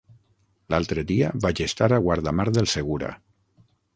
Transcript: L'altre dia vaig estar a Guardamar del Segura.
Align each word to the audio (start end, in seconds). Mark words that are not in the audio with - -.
L'altre 0.73 1.03
dia 1.11 1.27
vaig 1.43 1.61
estar 1.67 1.91
a 1.91 2.01
Guardamar 2.07 2.47
del 2.57 2.69
Segura. 2.75 3.13